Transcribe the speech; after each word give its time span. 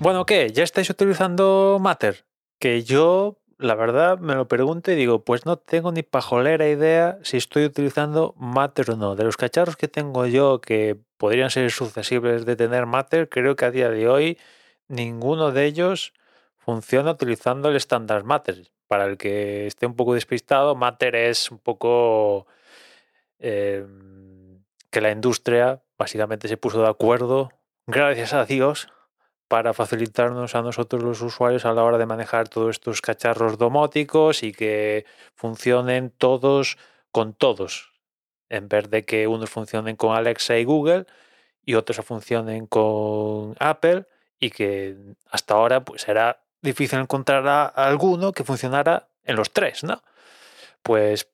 Bueno, 0.00 0.24
¿qué? 0.24 0.50
¿Ya 0.50 0.62
estáis 0.62 0.88
utilizando 0.88 1.76
Matter? 1.78 2.24
Que 2.58 2.82
yo, 2.84 3.36
la 3.58 3.74
verdad, 3.74 4.18
me 4.18 4.34
lo 4.34 4.48
pregunto 4.48 4.90
y 4.90 4.94
digo, 4.94 5.26
pues 5.26 5.44
no 5.44 5.58
tengo 5.58 5.92
ni 5.92 6.02
pajolera 6.02 6.66
idea 6.66 7.18
si 7.22 7.36
estoy 7.36 7.66
utilizando 7.66 8.34
Matter 8.38 8.92
o 8.92 8.96
no. 8.96 9.14
De 9.14 9.24
los 9.24 9.36
cacharros 9.36 9.76
que 9.76 9.88
tengo 9.88 10.26
yo 10.26 10.62
que 10.62 10.98
podrían 11.18 11.50
ser 11.50 11.70
susceptibles 11.70 12.46
de 12.46 12.56
tener 12.56 12.86
Matter, 12.86 13.28
creo 13.28 13.56
que 13.56 13.66
a 13.66 13.70
día 13.70 13.90
de 13.90 14.08
hoy 14.08 14.38
ninguno 14.88 15.52
de 15.52 15.66
ellos 15.66 16.14
funciona 16.56 17.10
utilizando 17.10 17.68
el 17.68 17.76
estándar 17.76 18.24
Matter. 18.24 18.70
Para 18.88 19.04
el 19.04 19.18
que 19.18 19.66
esté 19.66 19.84
un 19.84 19.96
poco 19.96 20.14
despistado, 20.14 20.74
Matter 20.76 21.14
es 21.14 21.50
un 21.50 21.58
poco 21.58 22.46
eh, 23.38 23.84
que 24.90 25.02
la 25.02 25.10
industria 25.10 25.82
básicamente 25.98 26.48
se 26.48 26.56
puso 26.56 26.80
de 26.80 26.88
acuerdo, 26.88 27.50
gracias 27.86 28.32
a 28.32 28.46
Dios, 28.46 28.88
para 29.50 29.74
facilitarnos 29.74 30.54
a 30.54 30.62
nosotros 30.62 31.02
los 31.02 31.20
usuarios 31.22 31.64
a 31.64 31.72
la 31.72 31.82
hora 31.82 31.98
de 31.98 32.06
manejar 32.06 32.48
todos 32.48 32.70
estos 32.70 33.02
cacharros 33.02 33.58
domóticos 33.58 34.44
y 34.44 34.52
que 34.52 35.04
funcionen 35.34 36.10
todos 36.10 36.78
con 37.10 37.34
todos, 37.34 37.92
en 38.48 38.68
vez 38.68 38.88
de 38.90 39.04
que 39.04 39.26
unos 39.26 39.50
funcionen 39.50 39.96
con 39.96 40.14
Alexa 40.14 40.56
y 40.56 40.62
Google 40.62 41.04
y 41.64 41.74
otros 41.74 41.96
funcionen 42.06 42.68
con 42.68 43.56
Apple 43.58 44.06
y 44.38 44.50
que 44.50 44.96
hasta 45.32 45.54
ahora 45.54 45.84
pues 45.84 46.06
era 46.06 46.44
difícil 46.62 47.00
encontrar 47.00 47.48
a 47.48 47.66
alguno 47.66 48.30
que 48.30 48.44
funcionara 48.44 49.08
en 49.24 49.34
los 49.34 49.50
tres, 49.50 49.82
¿no? 49.82 50.00
Pues 50.84 51.28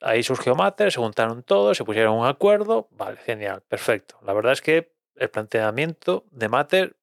ahí 0.00 0.22
surgió 0.22 0.54
Matter, 0.54 0.90
se 0.90 1.00
juntaron 1.00 1.42
todos, 1.42 1.76
se 1.76 1.84
pusieron 1.84 2.16
un 2.16 2.26
acuerdo, 2.26 2.88
vale, 2.92 3.18
genial, 3.18 3.60
perfecto. 3.68 4.16
La 4.24 4.32
verdad 4.32 4.54
es 4.54 4.62
que 4.62 4.90
el 5.16 5.28
planteamiento 5.28 6.24
de 6.30 6.48
Matter 6.48 6.97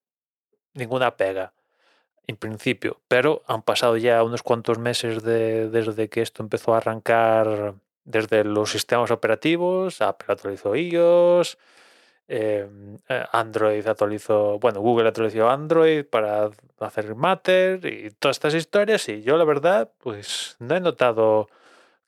ninguna 0.75 1.17
pega, 1.17 1.53
en 2.27 2.37
principio. 2.37 3.01
Pero 3.07 3.41
han 3.47 3.63
pasado 3.63 3.97
ya 3.97 4.23
unos 4.23 4.43
cuantos 4.43 4.77
meses 4.77 5.23
desde 5.23 6.09
que 6.09 6.21
esto 6.21 6.43
empezó 6.43 6.73
a 6.73 6.77
arrancar 6.77 7.75
desde 8.05 8.43
los 8.43 8.71
sistemas 8.71 9.11
operativos, 9.11 10.01
Apple 10.01 10.27
actualizó 10.29 10.75
iOS, 10.75 11.57
em, 12.27 12.97
eh, 13.09 13.25
Android 13.31 13.85
actualizó, 13.87 14.59
bueno, 14.59 14.79
Google 14.81 15.07
actualizó 15.07 15.49
Android 15.49 16.05
para 16.05 16.49
hacer 16.79 17.15
Matter 17.15 17.85
y 17.85 18.11
todas 18.11 18.37
estas 18.37 18.53
historias 18.53 19.09
y 19.09 19.21
yo 19.21 19.37
la 19.37 19.43
verdad 19.43 19.91
pues 19.99 20.55
no 20.59 20.75
he 20.75 20.79
notado 20.79 21.49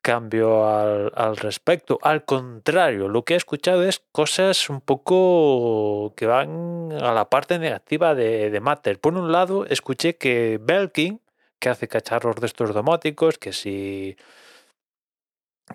cambio 0.02 0.66
al, 0.66 1.36
respecto. 1.36 1.98
Al 2.02 2.24
contrario, 2.24 3.08
lo 3.08 3.24
que 3.24 3.34
he 3.34 3.36
escuchado 3.36 3.84
es 3.84 4.02
cosas 4.12 4.70
un 4.70 4.80
poco 4.80 6.14
que 6.16 6.26
van 6.26 6.92
a 6.92 7.12
la 7.12 7.28
parte 7.28 7.58
negativa 7.58 8.14
de, 8.14 8.50
de 8.50 8.60
Matter. 8.60 9.00
Por 9.00 9.14
un 9.14 9.32
lado, 9.32 9.66
escuché 9.66 10.16
que 10.16 10.58
Belkin, 10.62 11.20
que 11.58 11.68
hace 11.68 11.88
cacharros 11.88 12.36
de 12.36 12.46
estos 12.46 12.74
domóticos, 12.74 13.38
que 13.38 13.52
si 13.52 14.16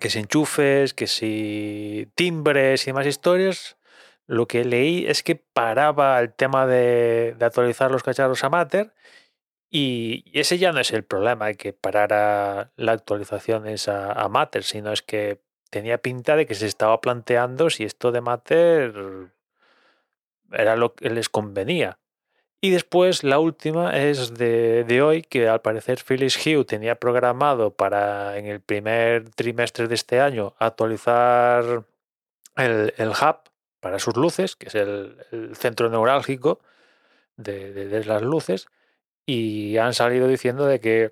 que 0.00 0.10
si 0.10 0.18
enchufes, 0.18 0.92
que 0.94 1.06
si 1.06 2.08
timbres 2.14 2.82
y 2.82 2.86
demás 2.86 3.06
historias, 3.06 3.76
lo 4.26 4.46
que 4.46 4.64
leí 4.64 5.06
es 5.06 5.22
que 5.22 5.36
paraba 5.36 6.18
el 6.20 6.32
tema 6.32 6.66
de, 6.66 7.36
de 7.38 7.44
actualizar 7.44 7.90
los 7.90 8.02
cacharros 8.02 8.42
a 8.44 8.50
Matter 8.50 8.92
y 9.70 10.24
ese 10.32 10.58
ya 10.58 10.72
no 10.72 10.80
es 10.80 10.92
el 10.92 11.04
problema 11.04 11.46
de 11.46 11.56
que 11.56 11.72
parara 11.72 12.70
la 12.76 12.92
actualización 12.92 13.64
a, 13.88 14.28
Matter, 14.28 14.62
sino 14.62 14.92
es 14.92 15.02
que 15.02 15.40
tenía 15.70 15.98
pinta 15.98 16.36
de 16.36 16.46
que 16.46 16.54
se 16.54 16.66
estaba 16.66 17.00
planteando 17.00 17.70
si 17.70 17.84
esto 17.84 18.12
de 18.12 18.20
Matter 18.20 18.94
era 20.52 20.76
lo 20.76 20.94
que 20.94 21.10
les 21.10 21.28
convenía. 21.28 21.98
Y 22.60 22.70
después 22.70 23.24
la 23.24 23.40
última 23.40 23.98
es 23.98 24.34
de, 24.34 25.02
hoy, 25.02 25.22
que 25.22 25.48
al 25.48 25.60
parecer 25.60 25.98
Phyllis 26.06 26.38
Hue 26.46 26.64
tenía 26.64 26.94
programado 26.94 27.72
para 27.72 28.38
en 28.38 28.46
el 28.46 28.60
primer 28.60 29.28
trimestre 29.30 29.88
de 29.88 29.96
este 29.96 30.20
año 30.20 30.54
actualizar 30.58 31.84
el, 32.56 32.94
el 32.96 33.08
hub 33.08 33.50
para 33.80 33.98
sus 33.98 34.16
luces, 34.16 34.56
que 34.56 34.68
es 34.68 34.76
el, 34.76 35.16
centro 35.56 35.90
neurálgico 35.90 36.60
de 37.36 38.04
las 38.06 38.22
luces 38.22 38.68
y 39.26 39.78
han 39.78 39.94
salido 39.94 40.28
diciendo 40.28 40.66
de 40.66 40.80
que 40.80 41.10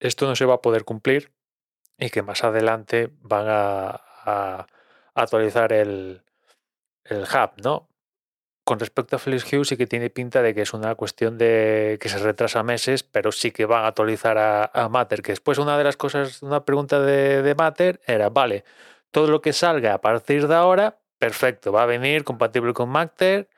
esto 0.00 0.26
no 0.26 0.36
se 0.36 0.44
va 0.44 0.54
a 0.54 0.62
poder 0.62 0.84
cumplir 0.84 1.32
y 1.98 2.10
que 2.10 2.22
más 2.22 2.44
adelante 2.44 3.10
van 3.20 3.46
a, 3.48 4.66
actualizar 5.14 5.72
el, 5.72 6.22
el 7.04 7.22
hub, 7.22 7.62
¿no? 7.62 7.88
Con 8.64 8.80
respecto 8.80 9.16
a 9.16 9.18
Felix 9.18 9.44
Hughes 9.44 9.68
sí 9.68 9.76
que 9.76 9.86
tiene 9.86 10.08
pinta 10.08 10.40
de 10.40 10.54
que 10.54 10.62
es 10.62 10.72
una 10.72 10.94
cuestión 10.94 11.36
de 11.36 11.98
que 12.00 12.08
se 12.08 12.18
retrasa 12.18 12.62
meses, 12.62 13.02
pero 13.02 13.30
sí 13.30 13.52
que 13.52 13.66
van 13.66 13.84
a 13.84 13.88
actualizar 13.88 14.38
a, 14.38 14.88
Matter. 14.88 15.22
Que 15.22 15.32
después 15.32 15.58
una 15.58 15.76
de 15.76 15.84
las 15.84 15.98
cosas, 15.98 16.42
una 16.42 16.64
pregunta 16.64 17.00
de, 17.00 17.42
de 17.42 17.54
Matter 17.54 18.00
era, 18.06 18.30
vale, 18.30 18.64
todo 19.10 19.28
lo 19.28 19.42
que 19.42 19.52
salga 19.52 19.94
a 19.94 20.00
partir 20.00 20.48
de 20.48 20.54
ahora, 20.54 20.98
perfecto, 21.18 21.72
va 21.72 21.82
a 21.82 21.86
venir 21.86 22.24
compatible 22.24 22.72
con 22.72 22.88
Matter 22.88 23.48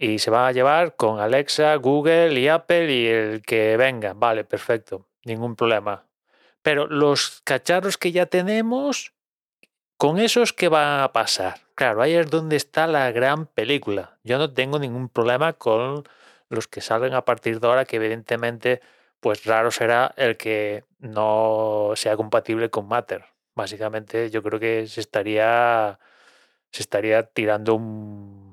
y 0.00 0.18
se 0.18 0.30
va 0.30 0.48
a 0.48 0.52
llevar 0.52 0.96
con 0.96 1.20
Alexa, 1.20 1.76
Google 1.76 2.32
y 2.40 2.48
Apple 2.48 2.90
y 2.90 3.06
el 3.06 3.42
que 3.42 3.76
venga. 3.76 4.14
Vale, 4.14 4.44
perfecto, 4.44 5.06
ningún 5.24 5.56
problema. 5.56 6.06
Pero 6.62 6.86
los 6.86 7.42
cacharros 7.44 7.98
que 7.98 8.10
ya 8.10 8.24
tenemos, 8.24 9.12
con 9.98 10.18
esos, 10.18 10.54
¿qué 10.54 10.68
va 10.70 11.04
a 11.04 11.12
pasar? 11.12 11.60
Claro, 11.74 12.00
ahí 12.00 12.14
es 12.14 12.30
donde 12.30 12.56
está 12.56 12.86
la 12.86 13.12
gran 13.12 13.44
película. 13.44 14.18
Yo 14.24 14.38
no 14.38 14.54
tengo 14.54 14.78
ningún 14.78 15.10
problema 15.10 15.52
con 15.52 16.04
los 16.48 16.66
que 16.66 16.80
salgan 16.80 17.12
a 17.12 17.26
partir 17.26 17.60
de 17.60 17.66
ahora, 17.66 17.84
que 17.84 17.96
evidentemente, 17.96 18.80
pues 19.20 19.44
raro 19.44 19.70
será 19.70 20.14
el 20.16 20.38
que 20.38 20.84
no 20.98 21.92
sea 21.94 22.16
compatible 22.16 22.70
con 22.70 22.88
Matter. 22.88 23.26
Básicamente, 23.54 24.30
yo 24.30 24.42
creo 24.42 24.58
que 24.58 24.86
se 24.86 25.00
estaría, 25.02 25.98
se 26.72 26.82
estaría 26.82 27.22
tirando 27.24 27.74
un 27.74 28.49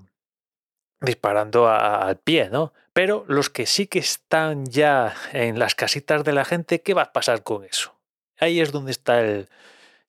disparando 1.07 1.67
al 1.67 2.17
pie, 2.17 2.49
¿no? 2.49 2.73
Pero 2.93 3.25
los 3.27 3.49
que 3.49 3.65
sí 3.65 3.87
que 3.87 3.99
están 3.99 4.65
ya 4.65 5.15
en 5.33 5.57
las 5.59 5.75
casitas 5.75 6.23
de 6.23 6.33
la 6.33 6.45
gente, 6.45 6.81
¿qué 6.81 6.93
va 6.93 7.03
a 7.03 7.13
pasar 7.13 7.43
con 7.43 7.63
eso? 7.63 7.95
Ahí 8.39 8.59
es 8.59 8.71
donde 8.71 8.91
está 8.91 9.21
el, 9.21 9.49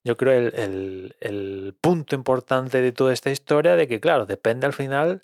yo 0.05 0.17
creo, 0.17 0.33
el, 0.33 1.17
el, 1.21 1.75
punto 1.81 2.15
importante 2.15 2.81
de 2.81 2.93
toda 2.93 3.13
esta 3.13 3.31
historia, 3.31 3.77
de 3.77 3.89
que, 3.89 4.01
claro, 4.01 4.27
depende 4.27 4.67
al 4.67 4.73
final 4.73 5.23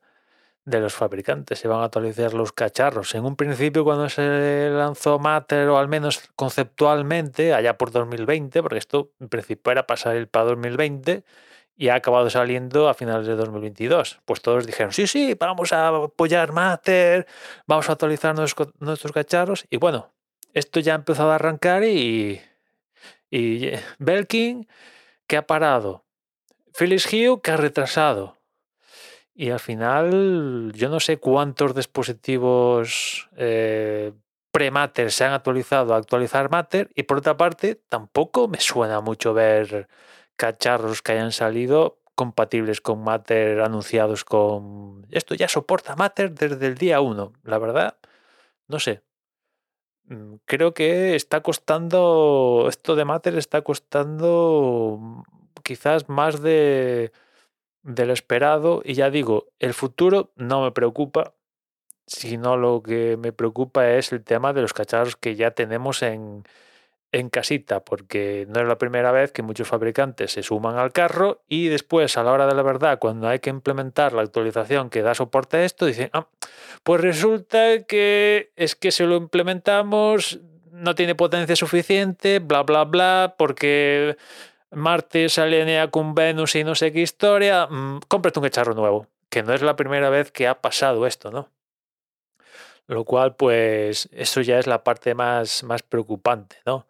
de 0.65 0.81
los 0.81 0.95
fabricantes, 0.95 1.59
se 1.59 1.69
van 1.69 1.81
a 1.81 1.85
actualizar 1.85 2.33
los 2.35 2.53
cacharros. 2.53 3.15
En 3.15 3.25
un 3.25 3.37
principio, 3.37 3.85
cuando 3.85 4.09
se 4.09 4.71
lanzó 4.71 5.19
Matter, 5.19 5.69
o 5.69 5.79
al 5.79 5.89
menos 5.89 6.31
conceptualmente, 6.37 7.53
allá 7.53 7.77
por 7.77 7.91
2020, 7.91 8.63
porque 8.63 8.79
esto 8.79 9.11
en 9.21 9.29
principio 9.29 9.73
era 9.73 9.87
pasar 9.87 10.17
el 10.17 10.29
para 10.29 10.47
2020, 10.47 11.25
y 11.77 11.89
ha 11.89 11.97
acabado 11.97 12.31
saliendo 12.31 12.89
a 12.89 12.95
finales 12.95 13.27
de 13.27 13.35
2022. 13.35 14.21
Pues 14.25 14.41
todos 14.41 14.67
dijeron, 14.67 14.93
sí, 14.93 15.07
sí, 15.07 15.35
vamos 15.39 15.73
a 15.73 15.89
apoyar 15.89 16.53
Matter, 16.53 17.27
vamos 17.67 17.89
a 17.89 17.93
actualizar 17.93 18.35
nuestros, 18.35 19.13
cacharros. 19.13 19.67
Y 19.71 19.79
bueno, 19.79 20.13
esto 20.53 20.81
ya 20.81 20.93
ha 20.93 20.97
empezado 20.97 21.33
a 21.33 21.37
arrancar 21.37 21.85
y, 21.85 22.41
y 23.31 23.71
Belkin, 23.99 24.69
que 25.27 25.37
ha 25.37 25.47
parado. 25.47 26.05
Phyllis 26.77 27.07
Hue, 27.07 27.41
que 27.43 27.51
ha 27.51 27.57
retrasado. 27.57 28.37
Y 29.35 29.51
al 29.51 29.61
final, 29.61 30.73
yo 30.75 30.89
no 30.89 31.01
sé 31.01 31.19
cuántos 31.19 31.75
dispositivos 31.75 33.29
eh, 33.37 34.13
pre-Matter 34.53 35.11
se 35.11 35.25
han 35.25 35.33
actualizado 35.33 35.95
a 35.95 35.97
actualizar 35.97 36.51
Matter. 36.51 36.91
Y 36.95 37.03
por 37.03 37.19
otra 37.19 37.37
parte, 37.37 37.75
tampoco 37.89 38.47
me 38.47 38.61
suena 38.61 39.01
mucho 39.01 39.35
ver 39.35 39.89
cacharros 40.37 41.03
que 41.03 41.13
hayan 41.13 41.33
salido 41.33 41.99
compatibles 42.15 42.81
con 42.81 43.03
Matter 43.03 43.61
anunciados 43.61 44.25
con... 44.25 45.07
Esto 45.11 45.35
ya 45.35 45.49
soporta 45.49 45.97
Matter 45.97 46.33
desde 46.33 46.67
el 46.67 46.77
día 46.77 47.01
1. 47.01 47.33
La 47.43 47.59
verdad, 47.59 47.97
no 48.69 48.79
sé. 48.79 49.03
Mm, 50.07 50.37
creo 50.45 50.75
que 50.75 51.15
está 51.17 51.43
costando, 51.43 52.67
esto 52.69 52.95
de 52.95 53.05
Matter 53.05 53.37
está 53.37 53.63
costando 53.63 55.25
quizás 55.63 56.09
más 56.09 56.41
de, 56.43 57.13
de 57.83 58.07
lo 58.07 58.13
esperado. 58.13 58.83
Y 58.85 58.95
ya 58.95 59.11
digo, 59.11 59.49
el 59.59 59.75
futuro 59.75 60.33
no 60.37 60.63
me 60.63 60.73
preocupa, 60.73 61.35
sino 62.07 62.57
lo 62.57 62.83
que 62.83 63.17
me 63.17 63.33
preocupa 63.33 63.91
es 63.91 64.13
el 64.13 64.23
tema 64.23 64.53
de 64.53 64.63
los 64.63 64.75
cacharros 64.75 65.17
que 65.17 65.37
ya 65.37 65.53
tenemos 65.53 66.03
en, 66.03 66.45
en 67.15 67.31
casita, 67.31 67.85
porque 67.85 68.45
no 68.49 68.61
es 68.61 68.67
la 68.67 68.77
primera 68.77 69.13
vez 69.13 69.31
que 69.31 69.43
muchos 69.43 69.69
fabricantes 69.69 70.33
se 70.33 70.43
suman 70.43 70.77
al 70.77 70.93
carro 70.93 71.43
y 71.49 71.69
después, 71.69 72.17
a 72.17 72.25
la 72.25 72.33
hora 72.33 72.47
de 72.47 72.55
la 72.55 72.63
verdad, 72.63 72.99
cuando 72.99 73.29
hay 73.29 73.39
que 73.39 73.51
implementar 73.51 74.13
la 74.13 74.23
actualización 74.23 74.91
que 74.91 75.03
da 75.03 75.15
soporte 75.15 75.59
a 75.59 75.65
esto, 75.65 75.87
dicen, 75.87 76.11
ah, 76.13 76.27
pues 76.83 77.01
resulta 77.01 77.85
que 77.85 78.51
es 78.57 78.75
que 78.75 78.91
si 78.91 79.05
lo 79.05 79.15
implementamos 79.15 80.41
no 80.73 80.97
tiene 80.97 81.15
potencia 81.15 81.55
suficiente, 81.55 82.41
bla, 82.41 82.65
bla, 82.65 82.83
bla, 82.83 83.37
porque 83.39 84.17
Marte 84.73 85.29
se 85.29 85.41
alinea 85.41 85.93
con 85.93 86.17
Venus 86.17 86.57
y 86.57 86.65
no 86.65 86.75
sé 86.75 86.93
qué 86.93 87.01
historia, 87.01 87.69
mmm, 87.71 88.01
cómprate 88.09 88.41
un 88.41 88.45
cacharro 88.45 88.75
nuevo, 88.75 89.07
que 89.31 89.45
no 89.45 89.55
es 89.55 89.63
la 89.63 89.77
primera 89.77 90.11
vez 90.11 90.33
que 90.33 90.49
ha 90.49 90.61
pasado 90.61 91.07
esto, 91.07 91.31
¿no? 91.31 91.49
Lo 92.89 93.05
cual, 93.05 93.37
pues, 93.37 94.09
eso 94.13 94.41
ya 94.41 94.59
es 94.59 94.67
la 94.67 94.83
parte 94.83 95.15
más, 95.15 95.63
más 95.63 95.83
preocupante, 95.85 96.57
¿no? 96.67 96.87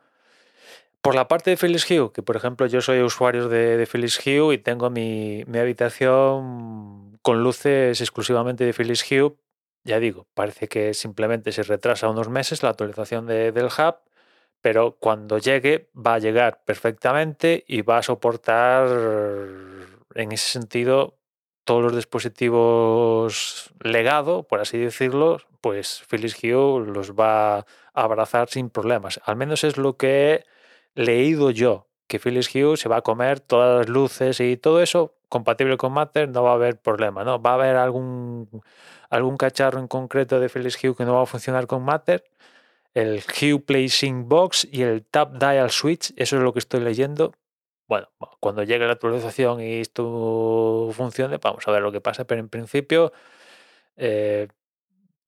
Por 1.04 1.14
la 1.14 1.28
parte 1.28 1.50
de 1.50 1.58
Philips 1.58 1.84
Hue, 1.90 2.12
que 2.14 2.22
por 2.22 2.34
ejemplo 2.34 2.66
yo 2.66 2.80
soy 2.80 3.02
usuario 3.02 3.50
de, 3.50 3.86
Philips 3.86 4.18
Hue 4.24 4.54
y 4.54 4.58
tengo 4.58 4.88
mi, 4.88 5.44
habitación 5.54 7.18
con 7.20 7.42
luces 7.42 8.00
exclusivamente 8.00 8.64
de 8.64 8.72
Philips 8.72 9.04
Hue, 9.10 9.34
ya 9.84 9.98
digo, 9.98 10.26
parece 10.32 10.66
que 10.66 10.94
simplemente 10.94 11.52
se 11.52 11.62
retrasa 11.62 12.08
unos 12.08 12.30
meses 12.30 12.62
la 12.62 12.70
actualización 12.70 13.26
de- 13.26 13.52
del 13.52 13.66
hub, 13.66 13.96
pero 14.62 14.96
cuando 14.98 15.36
llegue 15.36 15.90
va 15.94 16.14
a 16.14 16.18
llegar 16.20 16.64
perfectamente 16.64 17.64
y 17.68 17.82
va 17.82 17.98
a 17.98 18.02
soportar 18.02 18.88
en 20.14 20.32
ese 20.32 20.48
sentido 20.58 21.18
todos 21.64 21.82
los 21.82 21.94
dispositivos 21.94 23.74
legado, 23.82 24.44
por 24.44 24.60
así 24.60 24.78
decirlo, 24.78 25.38
pues 25.60 26.02
Philips 26.08 26.42
Hue 26.42 26.86
los 26.86 27.12
va 27.12 27.58
a 27.58 27.64
abrazar 27.92 28.48
sin 28.48 28.70
problemas. 28.70 29.20
Al 29.26 29.36
menos 29.36 29.64
es 29.64 29.76
lo 29.76 29.98
que 29.98 30.44
leído 30.94 31.50
yo, 31.50 31.86
que 32.06 32.18
Philips 32.18 32.54
Hue 32.54 32.76
se 32.76 32.88
va 32.88 32.98
a 32.98 33.02
comer 33.02 33.40
todas 33.40 33.78
las 33.78 33.88
luces 33.88 34.40
y 34.40 34.56
todo 34.56 34.82
eso 34.82 35.14
compatible 35.28 35.76
con 35.76 35.92
Matter, 35.92 36.28
no 36.28 36.42
va 36.44 36.52
a 36.52 36.54
haber 36.54 36.80
problema, 36.80 37.24
¿no? 37.24 37.40
Va 37.42 37.52
a 37.52 37.54
haber 37.54 37.76
algún, 37.76 38.48
algún 39.10 39.36
cacharro 39.36 39.80
en 39.80 39.88
concreto 39.88 40.38
de 40.38 40.48
Philips 40.48 40.82
Hue 40.82 40.94
que 40.94 41.04
no 41.04 41.14
va 41.14 41.22
a 41.22 41.26
funcionar 41.26 41.66
con 41.66 41.82
Matter, 41.82 42.24
el 42.94 43.22
Hue 43.40 43.58
Play 43.60 43.88
Sync 43.88 44.28
Box 44.28 44.68
y 44.70 44.82
el 44.82 45.04
Tap 45.04 45.34
Dial 45.38 45.70
Switch, 45.70 46.12
eso 46.16 46.36
es 46.36 46.42
lo 46.42 46.52
que 46.52 46.60
estoy 46.60 46.80
leyendo. 46.80 47.32
Bueno, 47.88 48.08
cuando 48.40 48.62
llegue 48.62 48.86
la 48.86 48.92
actualización 48.92 49.60
y 49.60 49.80
esto 49.80 50.90
funcione, 50.92 51.38
vamos 51.38 51.66
a 51.66 51.70
ver 51.72 51.82
lo 51.82 51.92
que 51.92 52.00
pasa, 52.00 52.24
pero 52.24 52.40
en 52.40 52.48
principio 52.48 53.12
eh, 53.96 54.48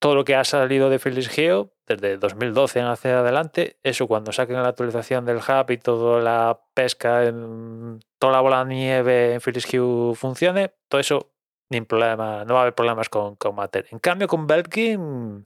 todo 0.07 0.15
lo 0.15 0.23
que 0.23 0.35
ha 0.35 0.45
salido 0.45 0.89
de 0.89 0.99
Philips 0.99 1.37
Hue 1.37 1.69
desde 1.85 2.15
2012 2.15 2.79
en 2.79 2.85
hacia 2.85 3.19
adelante, 3.19 3.77
eso 3.83 4.07
cuando 4.07 4.31
saquen 4.31 4.55
la 4.55 4.69
actualización 4.69 5.25
del 5.25 5.39
hub 5.39 5.69
y 5.69 5.77
toda 5.77 6.21
la 6.21 6.61
pesca, 6.73 7.25
en, 7.25 7.99
toda 8.17 8.31
la 8.31 8.39
bola 8.39 8.63
de 8.63 8.73
nieve 8.73 9.33
en 9.33 9.41
Philips 9.41 9.67
Hue 9.73 10.15
funcione, 10.15 10.71
todo 10.87 11.01
eso 11.01 11.33
ni 11.67 11.81
problema, 11.81 12.45
no 12.45 12.53
va 12.53 12.61
a 12.61 12.63
haber 12.63 12.73
problemas 12.73 13.09
con, 13.09 13.35
con. 13.35 13.53
En 13.91 13.99
cambio 13.99 14.29
con 14.29 14.47
Belkin, 14.47 15.45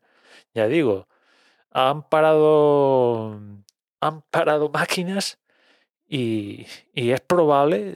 ya 0.53 0.67
digo, 0.67 1.07
han 1.71 2.07
parado 2.07 3.39
han 3.99 4.21
parado 4.29 4.69
máquinas 4.69 5.39
y, 6.07 6.67
es 6.93 7.21
probable, 7.21 7.95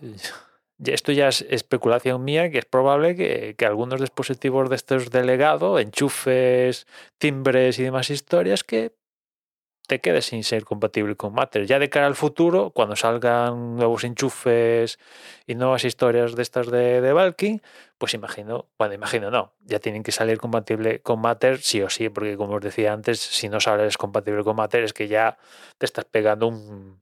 esto 0.83 1.11
ya 1.11 1.29
es 1.29 1.45
especulación 1.49 2.23
mía, 2.23 2.51
que 2.51 2.59
es 2.59 2.65
probable 2.65 3.15
que, 3.15 3.55
que 3.57 3.65
algunos 3.65 4.01
dispositivos 4.01 4.69
de 4.69 4.75
estos 4.75 5.09
de 5.11 5.23
legado, 5.23 5.79
enchufes, 5.79 6.87
timbres 7.17 7.79
y 7.79 7.83
demás 7.83 8.09
historias, 8.09 8.63
que 8.63 8.93
te 9.87 10.01
quedes 10.01 10.25
sin 10.25 10.43
ser 10.43 10.65
compatible 10.65 11.15
con 11.15 11.33
Matter. 11.33 11.65
Ya 11.65 11.79
de 11.79 11.89
cara 11.89 12.07
al 12.07 12.15
futuro, 12.15 12.71
cuando 12.71 12.95
salgan 12.95 13.75
nuevos 13.75 14.03
enchufes 14.03 14.99
y 15.45 15.55
nuevas 15.55 15.85
historias 15.85 16.35
de 16.35 16.41
estas 16.41 16.67
de, 16.71 17.01
de 17.01 17.13
Valking, 17.13 17.61
pues 17.97 18.13
imagino, 18.13 18.67
bueno, 18.77 18.93
imagino 18.93 19.31
no, 19.31 19.53
ya 19.61 19.79
tienen 19.79 20.03
que 20.03 20.11
salir 20.11 20.39
compatible 20.39 21.01
con 21.01 21.21
Matter 21.21 21.59
sí 21.59 21.81
o 21.81 21.89
sí, 21.89 22.09
porque 22.09 22.37
como 22.37 22.55
os 22.55 22.61
decía 22.61 22.93
antes, 22.93 23.19
si 23.19 23.49
no 23.49 23.59
sales 23.59 23.97
compatible 23.97 24.43
con 24.43 24.55
Matter 24.55 24.83
es 24.83 24.93
que 24.93 25.07
ya 25.07 25.37
te 25.77 25.85
estás 25.85 26.05
pegando 26.05 26.47
un, 26.47 27.01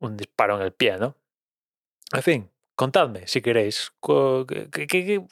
un 0.00 0.16
disparo 0.16 0.56
en 0.56 0.62
el 0.62 0.72
pie, 0.72 0.98
¿no? 0.98 1.16
En 2.12 2.22
fin, 2.22 2.50
contadme 2.74 3.26
si 3.26 3.40
queréis. 3.42 3.92
co- 4.00 4.46
¿Qué, 4.46 4.68
qué- 4.70 4.86
qué- 4.86 5.24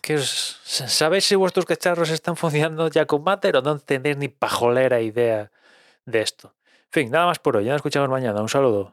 qué 0.00 0.14
os- 0.16 0.60
¿Sabéis 0.64 1.24
si 1.24 1.34
vuestros 1.36 1.66
cacharros 1.66 2.10
están 2.10 2.36
funcionando 2.42 2.88
ya 2.88 3.06
con 3.06 3.22
Matter 3.24 3.56
o 3.56 3.62
no 3.62 3.78
tenéis 3.78 4.16
ni 4.16 4.28
pajolera 4.28 5.00
idea 5.00 5.50
de 6.04 6.20
esto? 6.22 6.54
En 6.86 6.92
fin, 6.92 7.10
nada 7.10 7.26
más 7.26 7.38
por 7.38 7.56
hoy. 7.56 7.64
Ya 7.64 7.72
nos 7.72 7.78
escuchamos 7.78 8.08
mañana. 8.10 8.40
Un 8.42 8.48
saludo. 8.48 8.92